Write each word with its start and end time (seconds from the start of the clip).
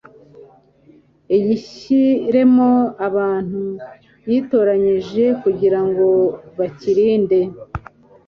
agishyiremo 1.35 2.69
abantu 3.07 3.61
yitoranyirije 4.29 5.25
kugira 5.41 5.79
ngo 5.87 6.07
bakirinde 6.57 7.39